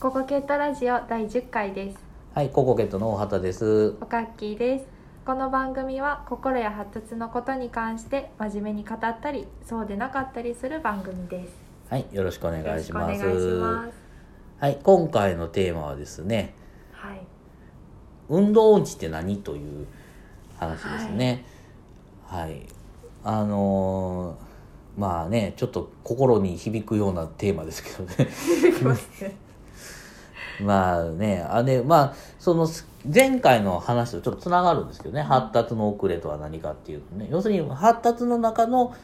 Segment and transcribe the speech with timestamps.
[0.00, 1.98] ココケットラジオ第10回です
[2.34, 3.94] はい、ココケットの大畑です。
[4.00, 4.84] おかっきーです
[5.24, 11.54] この番組は心や発達のことに関して真面目に語ったりそうでなかったりする番組です
[11.88, 13.24] はい、よろしくお願いします。
[14.58, 16.54] はい、今回のテーマはですね、
[16.92, 17.20] はい
[18.28, 19.86] 運動音痴って何という
[20.58, 21.44] 話ですね。
[22.26, 22.66] はい、
[23.22, 24.54] あのー
[25.00, 28.28] まあね、ちょっと心に響くようなテーマですけどね。
[28.82, 28.96] ま
[30.60, 32.68] あね、あれ、まあ、その
[33.12, 38.94] 前回の話とちょっとつながるんですけどね、発達の遅れとは何かっていうとね、要するに発達の中の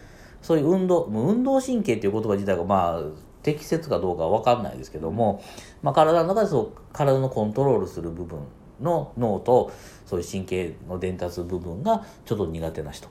[0.42, 3.02] そういう運動、もう運動神経っていう言葉自体がまあ
[3.42, 5.42] 適切かどうかは分かんないですけども、
[5.82, 8.38] まあ体の中でそう体のコントロールする部分
[8.80, 9.72] の脳と
[10.06, 13.10] そういう神経の伝達部分がちょっと苦手な人っ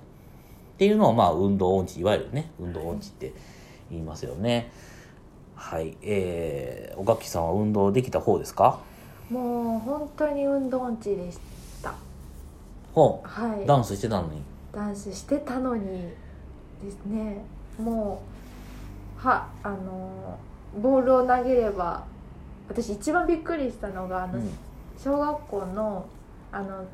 [0.78, 3.34] ていうのをまあ運動音痴、いわゆるね、運動音痴って
[3.92, 4.72] 言いますよね。
[5.60, 8.80] はい、えー、おがきさんは運動できた方ですか？
[9.30, 11.38] もう本当に運動音痴でし
[11.84, 11.94] た。
[12.94, 13.64] ほはい。
[13.64, 14.42] うダンスしてたのに。
[14.74, 15.84] ダンスしてたのに
[16.82, 17.44] ですね。
[17.78, 18.22] も
[19.22, 20.40] うはあの
[20.82, 22.06] ボールを投げれば
[22.70, 24.50] 私一番びっくりしたのがあの、うん。
[24.98, 26.06] 小学校の
[26.52, 26.86] あの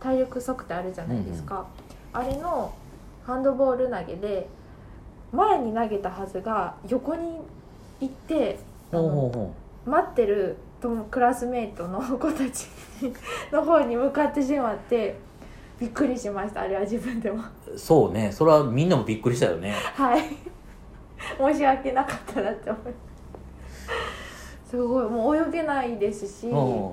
[0.00, 1.66] 体力測定あるじゃないですか、
[2.12, 2.74] あれの
[3.24, 4.48] ハンドボール投げで
[5.32, 7.40] 前に投げたはずが横に
[8.00, 8.58] 行って
[9.86, 12.68] 待ってる友クラスメートの子たち
[13.52, 15.16] の方に向かってしまって
[15.80, 17.42] びっくりしましたあれは自分でも。
[17.72, 18.32] うそうね。
[18.32, 19.72] それはみんなもびっくりしたよね。
[19.94, 20.22] はい。
[21.38, 22.82] 申し訳なかったなって思い
[24.68, 24.76] す。
[24.76, 25.04] ごい。
[25.04, 26.48] もう泳げないですし。
[26.48, 26.92] うん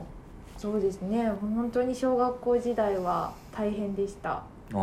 [0.57, 1.29] そうですね。
[1.41, 4.31] 本当に小学校時代は大変でした。
[4.31, 4.77] ああ、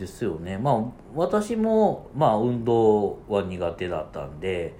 [0.00, 0.58] ですよね。
[0.58, 0.84] まあ
[1.14, 4.74] 私もまあ運動は苦手だったんで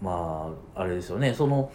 [0.00, 1.34] まああれですよね。
[1.34, 1.70] その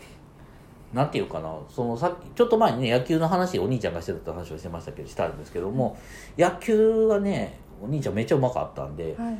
[0.93, 1.55] なんていうかな。
[1.69, 5.97] そのさっきちょっと前にね野球の話お兄ちゃんがしてたって話をしてましたけどしたんですけども
[6.37, 9.37] 野球がねお兄ちゃんめっちゃうまかったんで、はい。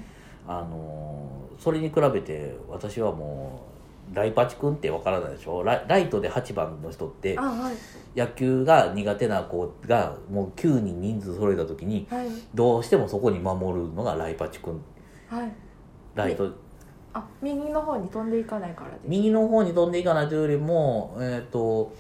[0.48, 3.71] あのーそれに比べて私はもう
[4.14, 5.64] ライパチ君ってわからないでしょ？
[5.64, 7.76] ライライトで8番の人ってあはい。
[8.20, 12.28] 野球が苦手な子がもう9人人数揃えた時にはい。
[12.54, 14.82] どうしてもそこに守るのがライパチ君。
[15.28, 15.52] はい。
[16.16, 16.52] ライト。
[17.14, 19.00] あ右の方に飛んでいかないからです。
[19.06, 21.94] 右の方に飛んでいかないというよりもえっ、と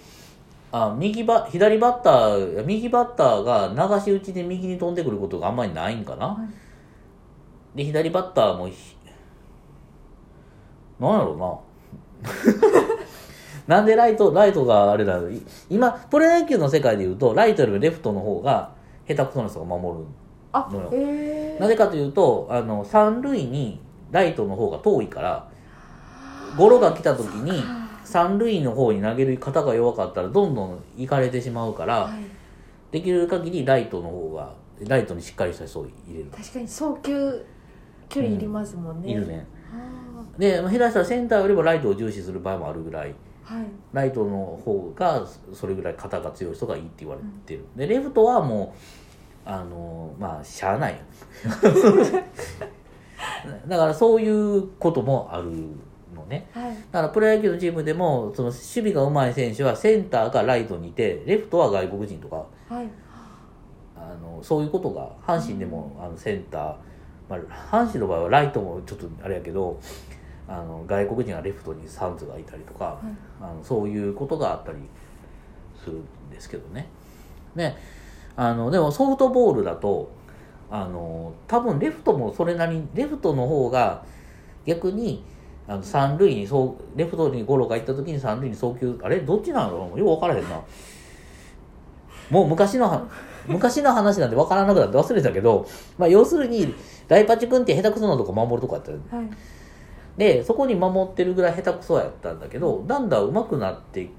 [0.71, 6.37] あ右バ左バッター右バッターが流し打ちで右に飛んでくることがあんまりないんかな、は
[7.75, 7.77] い。
[7.77, 8.95] で左バッターもひ
[10.99, 11.70] なんやろうな
[13.67, 18.71] なんでライトライトがあれだろうい今プロ野球の世界でいうとライトよりレフトの方が
[19.07, 20.05] 下手くそな人が守る
[20.51, 20.89] あのよ。
[20.91, 23.79] えー、なぜかというとあの三塁に
[24.11, 25.47] ライトの方が遠いから
[26.57, 27.63] ゴロが来た時に
[28.03, 32.41] 三塁の方に投げる肩が弱かったらどんどん行かれてしまうから、はい。
[32.91, 37.45] できる限りライトの方がライトにしっかりした人を入れる、確かに送球
[38.09, 39.45] 距離いりますもんね、いるね。
[39.71, 43.65] あでまあ下手したらセンターよりもライトを重視する場合もあるぐらいーはい。
[43.93, 48.73] ライトの方がそれぐらい肩が強い人がいいって言われてる、でレフトはも
[49.45, 50.93] うあのまあしゃあない。
[50.93, 50.99] よ
[53.67, 55.51] だからそういうこともある
[56.15, 56.47] のね。
[56.53, 56.75] はい。
[56.91, 62.87] だからプロ野球のチームでもその守備が上手い選手はセンターがライトにいてレフトは外国人とかはい。
[63.95, 66.75] あのそういうことが阪神でもあのセンター、
[67.29, 67.39] まあ、
[67.85, 69.79] 阪神の場合はライトもちょっとあれやけど
[70.47, 72.99] あの外国人がレフトにサンズがいたりとか、
[73.39, 74.77] あのそういうことがあったり
[75.83, 76.87] するんですけどね。
[77.55, 77.77] ね。
[78.35, 80.11] あのでもソフトボールだと
[80.69, 84.03] あの多分レフトもそれなりにレフトの方が
[84.65, 85.23] 逆に
[85.67, 89.19] あの三塁にそうレフトにゴロが行った時に三塁に送球あれ？
[89.19, 90.61] どっちなのよく分からへんな。
[92.29, 93.05] もう昔のは
[93.47, 95.65] 昔の話なんで分からなくなって忘れたけど、
[95.97, 96.73] まあ、要するに
[97.07, 99.29] ライパチ君って下手くそなとこ守るとこやったはい
[100.17, 104.09] でそこに守ってるぐらい下手くそやったんだけどだんだん上手くなって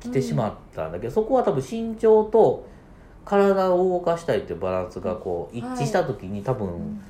[0.00, 2.66] きてしまったんだけど、そこは多分身長と
[3.24, 7.00] 体を動かしたいっていうバランスがこう一致した時に多分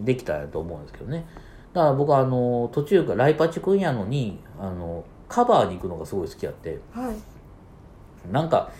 [0.00, 1.26] できたんやと思うんですけどね。
[1.74, 6.78] だから僕はあの途中からライパチ君やのにあのカバーに行くのがすごい好きやって。
[6.94, 8.32] はい。
[8.32, 8.70] なんか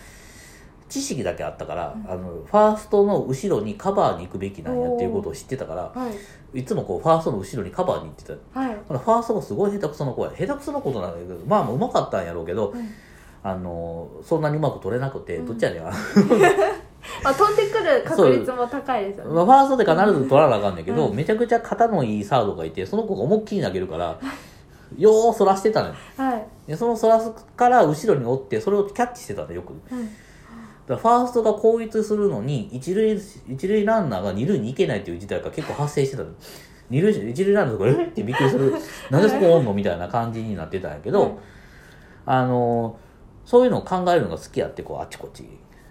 [0.89, 6.09] 知識だけあったから、あのファーストの後ろにカバーに行くべきなんやっていうことを知ってたからは
[6.53, 6.59] い。
[6.61, 8.59] いつもこうファーストの後ろにカバーに行ってた。
[8.59, 12.81] はいほらファーストもすごい下手くそな子や下手くそなことなんだけどまあまあうまかったんやろうけど、はい
[13.41, 15.45] あのそんなにうまく取れなくて、うん。
[15.45, 15.91] どっちやねん、 ま
[17.23, 19.41] あ飛んでくる確率も高いですよね。
[19.41, 21.15] あファーストで必ず取らなあかんねんけど、うん。
[21.15, 24.19] めちゃくちゃ肩のいいサードがいてその子が思いっきり投げるから
[24.97, 25.95] ようそらしてたのよ。
[26.17, 26.45] はい。
[26.67, 29.71] でそのそらすから後ろにおってそれをキャッチしてたのよく。
[29.71, 30.09] うん。
[30.87, 36.29] だファーストが後逸するのに一塁一塁ランナーが二塁に行けないっていう事態が結構発生してたの
[36.89, 38.05] 二塁一塁ランナーとかえ？
[38.05, 38.73] っってびっくりする。
[39.11, 41.31] なんでそこおんのみたいな感じになってたんやけど、はい。
[42.25, 42.97] あの
[43.45, 45.47] そういうのを考えるのが好きやってこうあっちこっち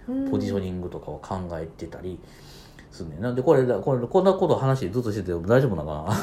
[0.07, 0.31] うん。
[0.31, 2.19] ポジショニングとかを考えてたり
[2.91, 3.31] するねな。
[3.31, 6.13] んでこれこれこんなこと話ずっとしてても大丈夫なのか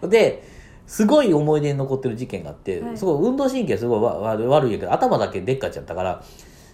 [0.00, 0.08] な？
[0.08, 0.42] で
[0.86, 2.96] すごい思い出に残ってる事件があって、はい。
[2.96, 6.22] すごい運動神経すごい悪いけど頭だけでっかちゃったから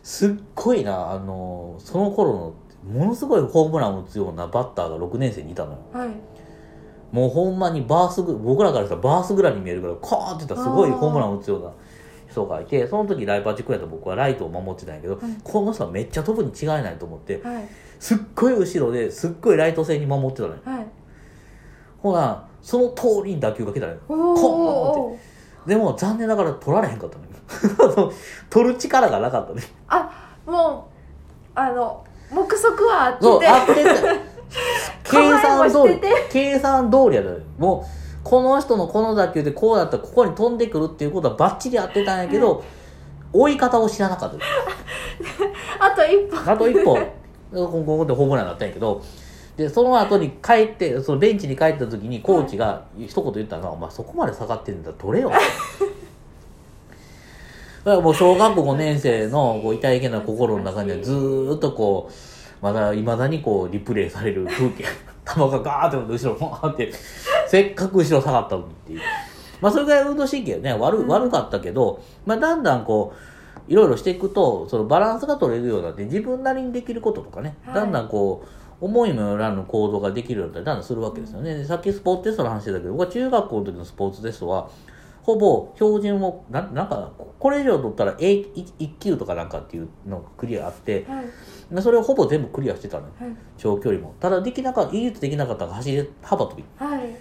[0.02, 2.55] すっごいなあのその頃の
[2.88, 5.79] ものすごいホームランを打つようなバッターが6年生にいたのよ。
[5.93, 6.08] はい。
[7.12, 11.73] もうほんまにバースぐ僕らからしたらバースぐらいに見えるからコーンっていったらすごいホームランを打つような
[12.31, 15.23] 人がいてその時ライパーチクやった僕はライトを守ってたんやけど、はい。
[15.43, 17.69] この人はめっちゃ飛ぶに違いないと思ってはい。
[17.99, 20.61] すっごい後ろですっごいライト線に守ってたのよ。
[20.64, 20.87] はい。
[21.99, 23.99] ほなその通りに打球が来たのよ。
[24.08, 25.19] おコーンお
[25.67, 27.29] でも残念ながら取られへんかったのよ。
[28.50, 33.48] 取る力がなかったねあもうあの目測はあってて。
[33.48, 34.28] 合ってた
[35.04, 37.42] 計算通り計算通りやったのよ。
[37.58, 42.62] もうこの人のこの打球でこうだったらここに飛んでくるっていうことはバッチリ合ってたんやけど
[43.32, 44.36] 追い方を知らなかった。
[45.84, 46.50] あと一歩。
[46.50, 46.94] あと一歩。
[46.94, 49.02] ここでホームランになったんやけど。
[49.56, 55.38] でその後に帰ってそのベンチに帰った時にコーチが一言言ったのが「お前そこまで下がってるんだ取れよ」だ
[57.88, 64.85] からもう小学校5年生のこう痛いけな心の中にはずーっとこうまだいまだにこうリプレイされる風景。
[65.29, 66.90] 球がガーッて後ろーって
[67.46, 69.00] せっかく後ろ下がったのにっていう。
[69.61, 73.12] まあそれぐらい運動神経ね悪,、悪かったけど、まあ、だんだんこ
[73.69, 77.75] ういろいろしていくとそのバランスが取れるようになって自分なりにできることとかね、はい。
[77.75, 78.44] だんだんこ
[78.81, 84.70] う思いもよらぬ行動ができるようになったりだんだんするわけですよね、でさっきスポーツテストの話だけど僕は中学校の時のスポーツテストは
[85.28, 91.75] ほぼ標準をななんかこれ以上取ったら A1 級とかなんかっていうのがクリアあってはい。
[91.75, 93.12] でそれをほぼ全部クリアしてたのよ。
[93.20, 93.36] はい。
[93.58, 94.14] 長距離も。
[94.20, 96.64] ただできなかった唯一できなかったのが走り幅跳び。
[96.78, 97.14] はい。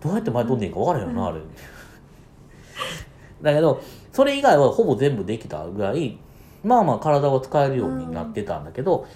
[0.00, 1.40] どうやって前飛んでいいか分からへんよな、あれ。
[3.42, 3.82] だけど
[4.12, 6.18] それ以外はほぼ全部できたぐらい
[6.64, 9.06] まあまあ体は使えるようになってたんだけど、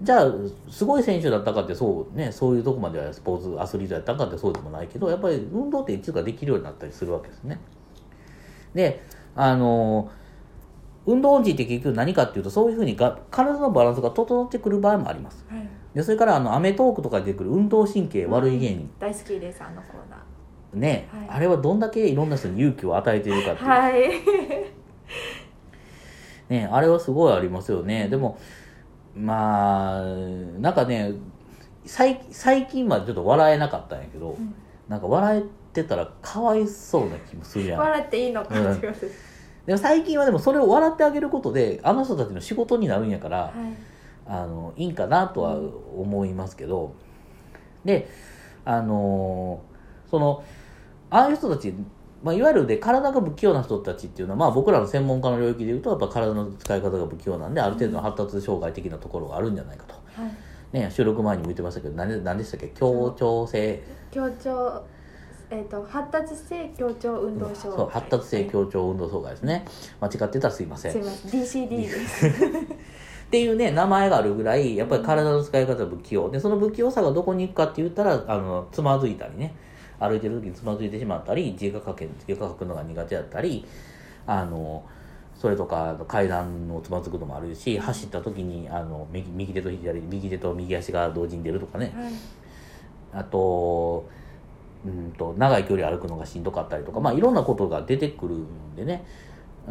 [0.00, 0.32] じゃあ
[0.70, 7.58] すごい選手だったかってそうねそういうとこまではスポーツアスリートやったかってそうでもないけどやっぱり運動って一ができるようになったりするわけですね。
[8.74, 9.02] で
[9.34, 10.10] あの
[11.06, 15.44] 運動音痴って結局何かっていうとそういうふうにが体のバランスが整ってくる場合もあります。
[15.48, 15.68] はい。
[15.94, 20.78] でそれからあのアメトーークとかで出てくる運動神経悪い芸人、大好きですあのコーナー。
[20.78, 21.28] ね、はい。
[21.30, 23.92] あれはどんだけいろんな人に勇気を与えているかっていう、はい。
[26.50, 28.08] ね、あれはすごいありますよね。
[28.08, 28.38] でも
[29.18, 30.02] まあ
[30.60, 31.12] なんかね
[31.84, 34.54] 最最近までちょっと笑えなかったんやけど、ん。
[34.88, 35.42] なんか笑え
[35.74, 37.80] てたらかわいそうな気もするやん。
[37.80, 38.92] 笑っていいのかって
[39.66, 43.52] でも最近はでもそれを笑ってあげることであの人たちの仕事になるんやから、はい。
[44.30, 46.94] あのいいんかなとは思いますけど、
[47.84, 48.08] で
[48.64, 49.62] あの
[50.10, 50.44] その
[51.10, 51.74] ああいう人たち、
[52.22, 60.32] まあ、いわゆるで体が不器用な人たちっていうのは、まあ、僕らの専門家の領域でいうとやっぱ体の使い方が不器用なんである程度の発達障害的なところがあるんじゃないかと、はい。
[60.72, 62.68] ね、収録前にも言ってましたけど何で何でしたっけ？
[62.68, 63.82] 協調性。
[64.10, 64.82] 協調
[65.50, 67.76] えっ、と発達性協調運動障害。
[67.78, 69.64] そう発達性協調運動障害ですね。
[70.00, 70.92] 間違ってたらすいません。
[70.92, 71.40] すいません。
[71.42, 76.30] DCD ですっていうね名前があるぐらいやっぱり体の使い方が不器用。
[76.30, 79.54] でその不器用さがどこに行くかって言ったらあのつまずいたりね
[80.00, 83.64] 歩いてる時につまずいてしまったり字が書け字が書くのが苦手だったり
[84.26, 84.84] あの
[85.34, 91.92] それとか階段をつまずくのもあるし走った時にあの右右手と左右手と右足が同時に出るとかね。
[91.94, 92.12] はい
[93.10, 94.06] あと
[94.86, 99.04] うんと長い距離歩くのがしんどかったりとか、まあ、いろんなことが出てくるんでね。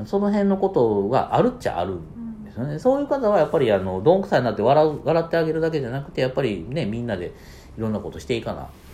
[0.05, 7.33] その辺のことがあるっちゃあるんですよね、そういう方はやっぱりあのどんくさいになって笑う笑ってあげるだけじゃなくてやっぱりねみんなで
[7.77, 8.86] いろんなことしていかなはい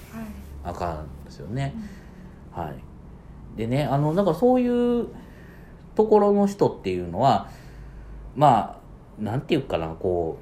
[0.63, 1.73] あかんですよね、
[2.51, 2.75] はい
[3.57, 5.07] でねあのだからそういう
[5.95, 7.49] ところの人っていうのは
[8.35, 8.79] ま
[9.19, 10.39] あなんていうかなこ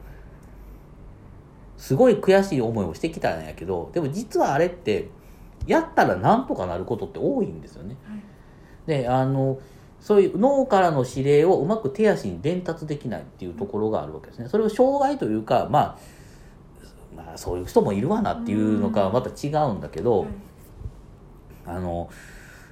[1.77, 5.09] うすごい悔しい思いをしてきたんやけどでも実はあれって
[5.67, 7.97] やったらなんとかなることって多いんですよね。
[8.07, 8.21] はい
[8.85, 9.59] であの
[9.99, 14.49] そういう脳からの指令をうまく手足に伝達できないっていうところがあるわけですね。
[14.49, 15.97] それを障害というか、まあ、
[17.15, 20.29] まあそういう人もいるわなっていうのかはまた違うんだけど、はい。
[21.65, 22.09] あの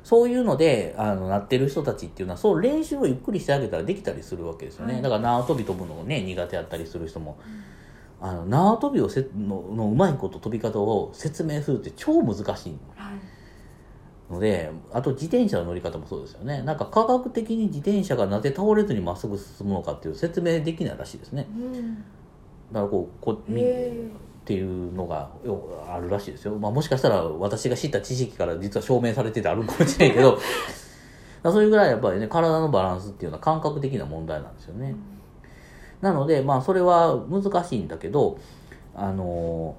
[0.03, 5.01] そういうのであのなってる人たちっていうのはそう練習をゆっくりしてあげたらできたりするわけですよね、はい。
[5.03, 7.38] だから縄跳び飛ぶのをね苦手やったりする人も、
[8.19, 12.77] あの縄跳びをせののうまいこと飛び方を説明するって超難しい
[14.31, 14.39] の。
[14.39, 16.62] であと自転車の乗り方もそうですよね。
[16.63, 21.48] なんか科学的に自転車がなぜ倒れずにまっすぐ進むのかっていう説明できないらしいですね。
[21.55, 21.96] うん。
[21.96, 23.63] だからこうこみ
[24.50, 30.39] っへていうのがよあるらしいですよ、まあ、もしかしたら私が知った知識から実は証明されててあるかもしれないけど。
[31.41, 34.94] そういうぐらいやっぱりね体のバランスっていうのは感覚的な問題なんですよね、
[36.01, 38.38] なのでまあそれは難しいんだけど
[38.94, 39.77] あの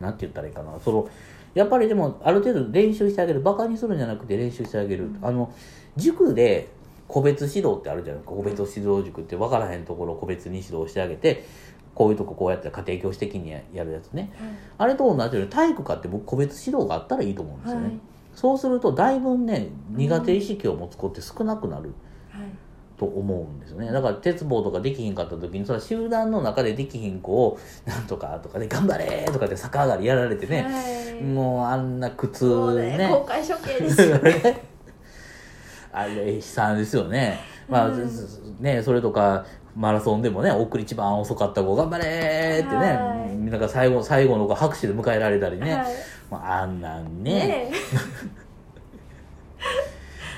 [0.00, 0.72] なんて言ったらいいかな。
[0.84, 1.08] その
[1.54, 3.40] やっぱりでもある程度練習してあげる。
[3.40, 5.52] バカにするんじゃなくて練習してあげる、あの
[5.96, 6.70] 塾で
[7.08, 11.44] 個別指導ってあるじゃないですか個別指導塾って分からへんところを個別に指導してあげて
[11.94, 14.32] こういうとここうやって家庭教師的にやるやつね。
[14.78, 18.00] あれと同じように体育科って僕個別指導があったらいいと思うんですよね、はい。
[18.34, 21.94] そうするとだいぶね苦手意識を持つ子って少なくなる、
[22.30, 22.48] はい。
[22.96, 23.92] と思うんですよね。
[23.92, 31.22] だから鉄棒とかできひんかった時にその集団の中でできひん子をなんとかとかで頑張れとかで逆上がりやられてね、はい。
[31.22, 33.08] もうあんな苦痛ね。
[33.08, 34.64] 公開処刑ですよね
[35.94, 37.38] あれ悲惨ですよね。
[37.68, 38.08] まあ、うん。
[38.60, 39.46] ねそれとか
[39.76, 43.36] マラソンでもね送り一番遅かった子頑張れーってね、はい。
[43.36, 45.94] なんか最後最後の子拍手で迎えられたりね、はい。
[46.30, 47.32] まあ、あんなんね。
[47.32, 47.70] ね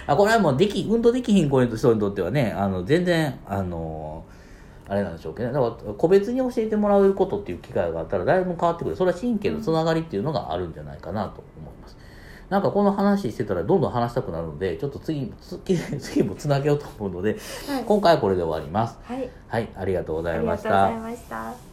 [0.07, 4.25] あこれはもうでき運動できひん子の人にとってはねあの全然あの
[4.89, 5.55] あれなんでしょうけどね。
[5.55, 8.97] だから個別に教えてもらえることっていう機会があったらだいぶ変わってくる。
[8.97, 11.97] それは神経のつながりっていうのがあるんじゃないかなと思います、
[12.51, 15.33] なんかこの話してたらどんどん話したくなるのでちょっと次
[15.65, 17.37] 次 次もつなげようと思うので
[17.69, 17.85] はい。
[17.85, 18.97] 今回はこれで終わります。
[19.05, 19.29] はい。
[19.49, 19.69] はい。
[19.77, 21.66] ありがとうござあいましりがとうございたました